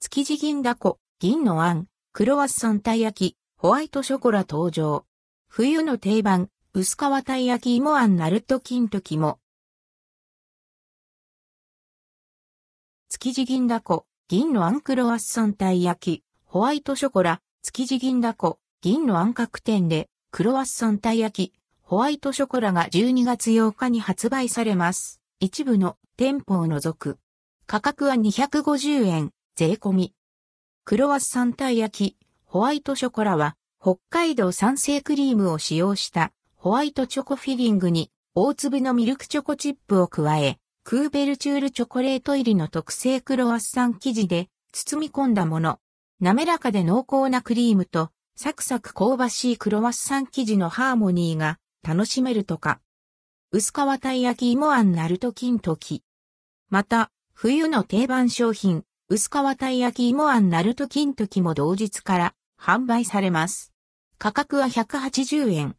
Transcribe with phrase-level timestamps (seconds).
[0.00, 5.04] 築地銀だこ、銀のあん、クロワッサンたい焼き、ホワイトショコラ登場。
[5.48, 9.40] 冬の定番、薄皮たい焼き芋あんナルト金時も。
[13.08, 25.20] 築地銀だこ、銀のあんクロワッサンたい焼き、ホワイトショコラ、築地銀だこ、銀のあん各店で、クロワッサンたい焼き、ホワイトショコラが12月8日に発売されます。
[25.40, 27.18] 一部の店舗を除く。
[27.66, 30.14] 価格は250円、税込み。
[30.84, 45.80] クロワッサンたい焼き、ホワイトショコラは、北海道産生クリームを使用したホワイトチョコフィリングに大粒のミルクチョコチップを加え、クーベルチュールチョコレート入りの特製クロワッサン生地で包み込んだもの。
[46.20, 52.80] 滑らかで濃厚なクリームとサクサク香ばしいクロワッサン生地のハーモニーが楽しめるとか。
[53.50, 56.04] 薄皮たい焼き芋あんナルト金時。
[56.70, 63.72] また、冬の定番商品、薄皮たい焼き芋あんナルト金時も同日から販売されます。
[64.18, 65.77] 価格は180円。